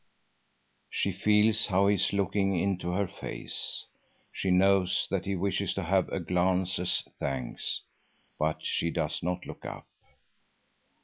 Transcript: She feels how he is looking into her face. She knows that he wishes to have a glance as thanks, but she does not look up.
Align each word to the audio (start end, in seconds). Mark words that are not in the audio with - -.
She 0.89 1.11
feels 1.11 1.67
how 1.67 1.85
he 1.85 1.93
is 1.93 2.11
looking 2.11 2.59
into 2.59 2.89
her 2.89 3.07
face. 3.07 3.85
She 4.31 4.49
knows 4.49 5.07
that 5.11 5.25
he 5.27 5.35
wishes 5.35 5.75
to 5.75 5.83
have 5.83 6.09
a 6.09 6.19
glance 6.19 6.79
as 6.79 7.03
thanks, 7.19 7.83
but 8.39 8.65
she 8.65 8.89
does 8.89 9.21
not 9.21 9.45
look 9.45 9.63
up. 9.63 9.85